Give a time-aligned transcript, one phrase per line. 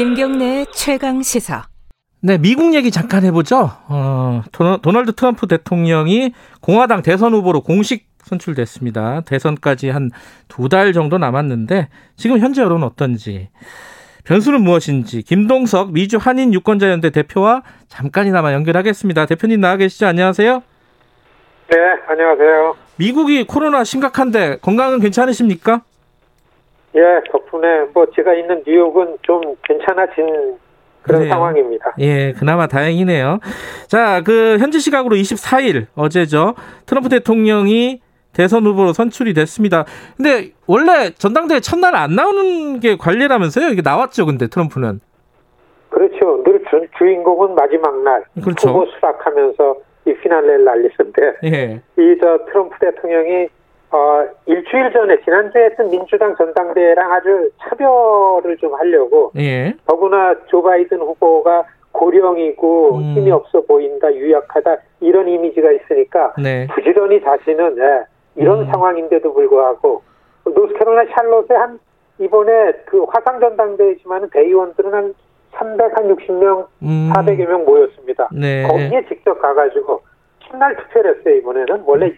[0.00, 1.64] 김경래 최강 시사.
[2.22, 3.70] 네, 미국 얘기 잠깐 해보죠.
[3.86, 4.42] 어,
[4.80, 9.20] 도널드 트럼프 대통령이 공화당 대선 후보로 공식 선출됐습니다.
[9.26, 10.08] 대선까지 한
[10.48, 13.50] 두 달 정도 남았는데 지금 현재 여론은 어떤지
[14.24, 19.26] 변수는 무엇인지 김동석 미주 한인 유권자연대 대표와 잠깐이나마 연결하겠습니다.
[19.26, 20.06] 대표님 나와 계시죠?
[20.06, 20.62] 안녕하세요.
[21.68, 21.76] 네,
[22.08, 22.74] 안녕하세요.
[22.96, 25.82] 미국이 코로나 심각한데 건강은 괜찮으십니까?
[26.94, 30.56] 예, 덕분에 뭐 제가 있는 뉴욕은 좀 괜찮아진
[31.02, 31.30] 그런 그래요.
[31.32, 31.94] 상황입니다.
[32.00, 33.38] 예, 그나마 다행이네요.
[33.86, 36.54] 자, 그 현지 시각으로 24일 어제죠.
[36.86, 38.00] 트럼프 대통령이
[38.32, 39.84] 대선 후보로 선출이 됐습니다.
[40.16, 43.68] 근데 원래 전당대회 첫날 안 나오는 게 관례라면서요?
[43.68, 45.00] 이게 나왔죠, 근데 트럼프는.
[45.88, 46.42] 그렇죠.
[46.44, 48.68] 늘 주, 주인공은 마지막 날 그렇죠.
[48.68, 49.76] 후보 수락하면서
[50.06, 51.80] 이 피날레를 날리는데 예.
[51.98, 53.48] 이저 트럼프 대통령이
[53.92, 59.74] 어 일주일 전에 지난주에 했던 민주당 전당대회랑 아주 차별을 좀 하려고 예.
[59.86, 63.02] 더구나 조 바이든 후보가 고령이고 음.
[63.14, 66.68] 힘이 없어 보인다 유약하다 이런 이미지가 있으니까 네.
[66.68, 68.04] 부지런히 자신은 예,
[68.36, 68.70] 이런 음.
[68.70, 70.02] 상황인데도 불구하고
[70.44, 71.80] 노스캐롤라이나 샬롯에 한
[72.20, 75.14] 이번에 그 화상 전당대회지만은 대의원들은 한
[75.52, 77.10] 360명, 음.
[77.14, 78.28] 400여 명 모였습니다.
[78.32, 78.66] 네.
[78.68, 80.00] 거기에 직접 가가지고
[80.40, 81.82] 첫날 투표를 했어요, 이번에는.
[81.86, 82.12] 원래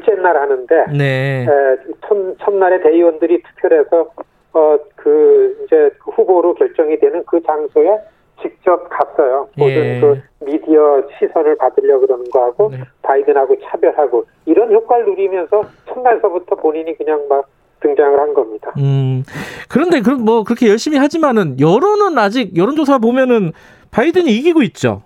[0.00, 1.46] 둘째 날 하는데, 네.
[1.48, 1.76] 에,
[2.06, 4.08] 첫, 첫날에 대의원들이 투표를 해서,
[4.54, 7.98] 어, 그, 이제 후보로 결정이 되는 그 장소에
[8.40, 9.48] 직접 갔어요.
[9.56, 10.00] 모든 예.
[10.00, 12.78] 그 미디어 시선을 받으려 그러는 거하고, 네.
[13.02, 17.46] 바이든하고 차별하고, 이런 효과를 누리면서 첫날서부터 본인이 그냥 막
[17.80, 18.72] 등장을 한 겁니다.
[18.78, 19.24] 음.
[19.68, 23.52] 그런데 그 뭐 그렇게 열심히 하지만은 여론은 아직 여론조사 보면은
[23.90, 25.02] 바이든이 이기고 있죠.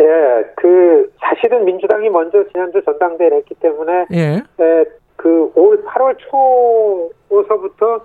[0.00, 4.42] 예, 그 사실은 민주당이 먼저 지난주 전당대회를 했기 때문에 예.
[4.60, 4.84] 예
[5.16, 6.16] 그올 8월
[7.28, 8.00] 초서부터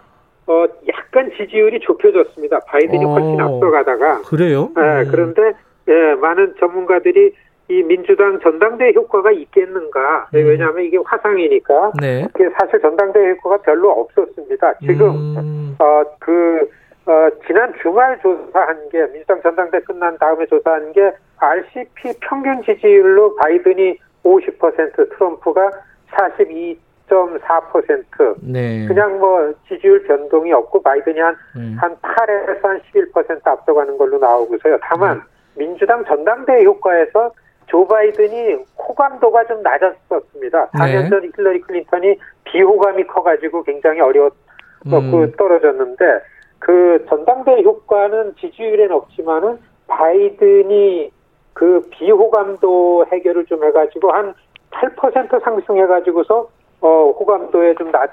[0.45, 2.59] 어 약간 지지율이 좁혀졌습니다.
[2.67, 4.71] 바이든이 어, 훨씬 앞서가다가 그래요?
[4.77, 5.07] 예, 음.
[5.11, 5.53] 그런데
[5.87, 7.33] 예, 많은 전문가들이
[7.69, 10.27] 이 민주당 전당대회 효과가 있겠는가?
[10.33, 10.45] 음.
[10.45, 11.93] 왜냐하면 이게 화상이니까.
[12.01, 12.27] 네.
[12.59, 14.73] 사실 전당대회 효과가 별로 없었습니다.
[14.79, 15.75] 지금 음.
[15.79, 16.69] 어그
[17.05, 23.35] 어, 지난 주말 조사한 게 민주당 전당대 회 끝난 다음에 조사한 게 RCP 평균 지지율로
[23.35, 25.69] 바이든이 50% 트럼프가
[26.11, 28.87] 42.4% 네.
[28.87, 31.75] 그냥 뭐 지지율 변동이 없고 바이든이 한, 음.
[31.77, 34.77] 한 8에서 한 11% 앞서가는 걸로 나오고서요.
[34.81, 35.23] 다만 음.
[35.55, 37.33] 민주당 전당대회 효과에서
[37.67, 40.69] 조 바이든이 호감도가 좀 낮았었습니다.
[40.69, 41.09] 4년 네.
[41.09, 44.37] 전 힐러리 클린턴이 비호감이 커가지고 굉장히 어려웠고
[44.85, 45.31] 음.
[45.37, 46.32] 떨어졌는데
[46.63, 51.11] 그 전당대회 효과는 지지율에는 없지만은 바이든이
[51.51, 54.33] 그 비호감도 해결을 좀 해가지고 한
[54.71, 56.87] 8% 상승해가지고서 어
[57.19, 58.07] 호감도에 좀 나,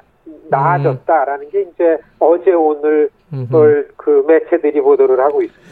[0.48, 3.08] 나아졌다라는 게 이제 어제 오늘
[3.96, 5.70] 그 매체들이 보도를 하고 있습니다.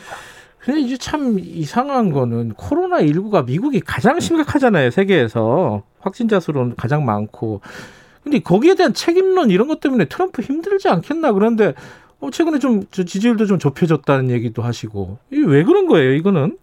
[0.60, 7.60] 근데 이제 참 이상한 거는 코로나 19가 미국이 가장 심각하잖아요 세계에서 확진자 수로는 가장 많고.
[8.22, 11.74] 근데 거기에 대한 책임론 이런 것 때문에 트럼프 힘들지 않겠나 그런데
[12.20, 16.58] 어, 최근에 좀 지지율도 좀 좁혀졌다는 얘기도 하시고 이게 왜 그런 거예요 이거는?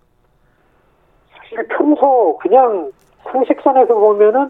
[1.32, 2.92] 사실 평소 그냥
[3.24, 4.50] 상식선에서 보면은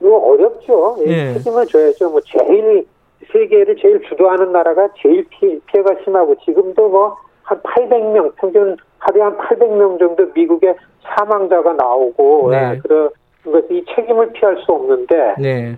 [0.00, 0.98] 이거 어렵죠.
[1.06, 1.34] 예.
[1.34, 2.10] 책임을 져야죠.
[2.10, 2.86] 뭐 제일
[3.32, 9.22] 세계를 제일 주도하는 나라가 제일 피, 피해 가 심하고 지금도 뭐 한 800명, 평균 하루에
[9.22, 12.72] 한 800명 정도 미국의 사망자가 나오고, 네.
[12.72, 13.10] 네, 그런
[13.44, 15.76] 것이 이 책임을 피할 수 없는데, 네.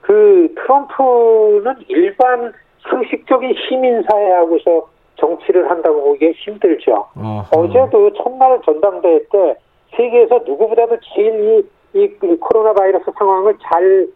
[0.00, 2.52] 그 트럼프는 일반
[2.88, 7.06] 상식적인 시민사회하고서 정치를 한다고 보기에 힘들죠.
[7.16, 7.60] 어허.
[7.60, 9.56] 어제도 첫날 전당대회 때
[9.96, 14.08] 세계에서 누구보다도 제일 이, 이, 이 코로나 바이러스 상황을 잘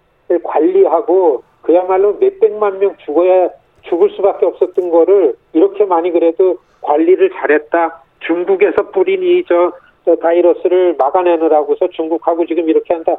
[0.43, 3.51] 관리하고 그야말로 몇백만 명 죽어야
[3.83, 8.03] 죽을 수밖에 없었던 거를 이렇게 많이 그래도 관리를 잘했다.
[8.21, 9.73] 중국에서 뿌린 이저
[10.05, 13.17] 저 바이러스를 막아내느라고서 중국하고 지금 이렇게 한다.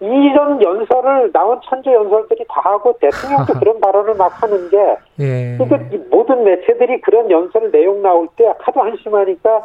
[0.00, 4.76] 이런 연설을 나온 천재 연설들이 다 하고 대통령도 그런 발언을 막 하는 게
[5.20, 5.56] 예.
[5.56, 9.62] 그러니까 모든 매체들이 그런 연설 내용 나올 때 하도 한심하니까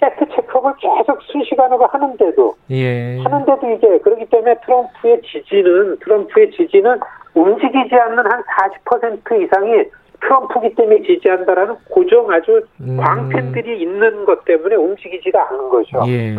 [0.00, 3.18] 팩트 체크업을 계속 순시간으로 하는데도 예.
[3.18, 7.00] 하는데도 이게 그렇기 때문에 트럼프의 지지는 트럼프의 지지는
[7.34, 9.84] 움직이지 않는 한 40% 이상이
[10.20, 12.96] 트럼프기 때문에 지지한다라는 고정 아주 음.
[12.96, 16.02] 광팬들이 있는 것 때문에 움직이지가 않는 거죠.
[16.08, 16.36] 예.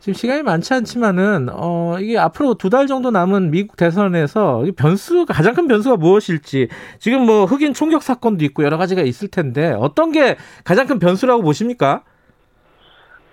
[0.00, 5.54] 지금 시간이 많지 않지만은 어 이게 앞으로 두 달 정도 남은 미국 대선에서 변수 가장
[5.54, 10.36] 큰 변수가 무엇일지 지금 뭐 흑인 총격 사건도 있고 여러 가지가 있을 텐데 어떤 게
[10.64, 12.02] 가장 큰 변수라고 보십니까?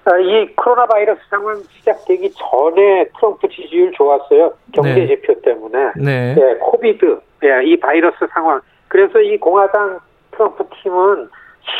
[0.05, 4.53] 아, 이 코로나 바이러스 상황 시작되기 전에 트럼프 지지율 좋았어요.
[4.73, 5.07] 경제 네.
[5.07, 5.91] 지표 때문에.
[5.97, 6.33] 네.
[6.33, 8.61] 네 코비드, 네, 이 바이러스 상황.
[8.87, 9.99] 그래서 이 공화당
[10.31, 11.29] 트럼프 팀은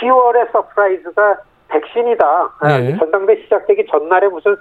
[0.02, 1.38] 10월의 surprise가
[1.70, 2.50] 백신이다.
[2.64, 2.98] 네.
[2.98, 4.56] 전당대 시작되기 전날에 무슨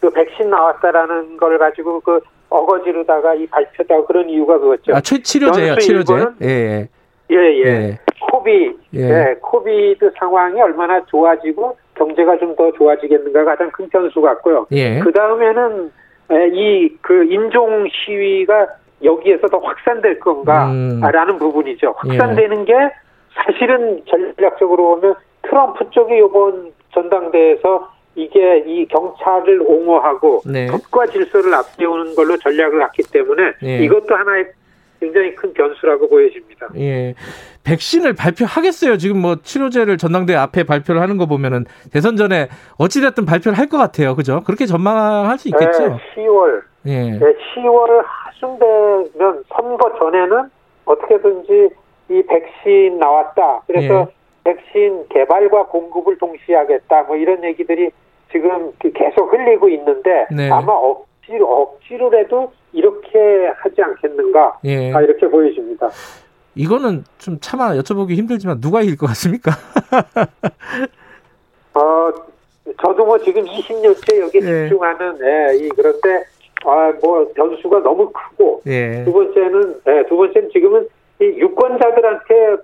[0.00, 4.94] 그 백신 나왔다라는 걸 가지고 그 어거지로다가 이 발표다 그런 이유가 그거죠.
[4.94, 6.14] 아, 치료제요, 치료제.
[6.42, 6.88] 예, 예.
[7.30, 7.64] 예, 예.
[7.64, 7.98] 예.
[8.20, 9.00] 코비, 예.
[9.00, 9.34] 예.
[9.40, 14.66] COVID 상황이 얼마나 좋아지고 경제가 좀 더 좋아지겠는가 가장 큰 변수 같고요.
[14.72, 14.98] 예.
[15.00, 15.92] 그 다음에는
[16.52, 18.66] 이 그 인종 시위가
[19.02, 21.38] 여기에서 더 확산될 건가라는 음.
[21.38, 21.94] 부분이죠.
[21.96, 22.64] 확산되는 예.
[22.64, 22.72] 게
[23.34, 30.66] 사실은 전략적으로 보면 트럼프 쪽이 이번 전당대에서 이게 이 경찰을 옹호하고 네.
[30.66, 33.78] 법과 질서를 앞세우는 걸로 전략을 갖기 때문에 예.
[33.84, 34.46] 이것도 하나의
[35.00, 36.68] 굉장히 큰 변수라고 보여집니다.
[36.76, 37.14] 예.
[37.64, 38.98] 백신을 발표하겠어요.
[38.98, 43.78] 지금 뭐 치료제를 전당대 앞에 발표를 하는 거 보면은 대선 전에 어찌됐든 발표를 할 것
[43.78, 44.14] 같아요.
[44.16, 44.42] 그죠?
[44.44, 45.88] 그렇게 전망할 수 있겠죠?
[45.88, 46.62] 네, 10월.
[46.86, 47.10] 예.
[47.10, 50.50] 네, 10월 하순되면 선거 전에는
[50.84, 51.70] 어떻게든지
[52.08, 53.62] 이 백신 나왔다.
[53.66, 54.14] 그래서 예.
[54.44, 57.02] 백신 개발과 공급을 동시에 하겠다.
[57.02, 57.90] 뭐 이런 얘기들이
[58.32, 60.50] 지금 계속 흘리고 있는데 네.
[60.50, 64.92] 아마 억지로 억지로라도 이렇게 하지 않겠는가 예.
[64.92, 65.90] 아, 이렇게 보여집니다.
[66.54, 69.52] 이거는 좀 차마 여쭤보기 힘들지만 누가 이길 것 같습니까?
[71.74, 72.12] 어,
[72.80, 74.68] 저도 뭐 지금 20년째 여기 예.
[74.68, 76.24] 집중하는 예, 이 그런데
[76.64, 79.04] 아, 뭐 변수가 너무 크고 예.
[79.04, 80.86] 두 번째는 예, 두 번째는 지금은
[81.20, 82.56] 이 유권자들한테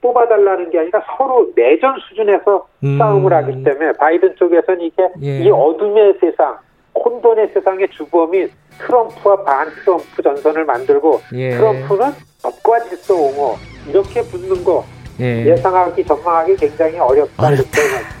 [0.00, 2.98] 뽑아달라는 게 아니라 서로 내전 수준에서 음.
[2.98, 5.38] 싸움을 하기 때문에 바이든 쪽에서는 이게 예.
[5.40, 6.58] 이 어둠의 세상,
[6.94, 11.50] 혼돈의 세상의 주범인 트럼프와 반 트럼프 전선을 만들고 예.
[11.50, 12.12] 트럼프는
[12.42, 13.56] 법과 질서 옹호
[13.88, 14.84] 이렇게 붙는 거
[15.20, 15.56] 예.
[15.56, 17.70] 상하기 전망하기 굉장히 어렵다 이렇게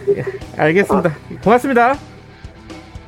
[0.16, 0.22] 예.
[0.56, 1.08] 알겠습니다.
[1.08, 1.12] 어.
[1.42, 2.13] 고맙습니다.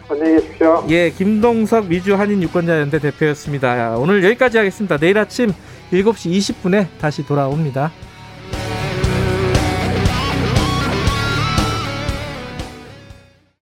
[0.08, 0.84] 안녕히 계십시오.
[0.88, 3.96] 예, 김동석 미주 한인 유권자연대 대표였습니다.
[3.96, 4.98] 오늘 여기까지 하겠습니다.
[4.98, 5.52] 내일 아침
[5.92, 7.90] 7시 20분에 다시 돌아옵니다.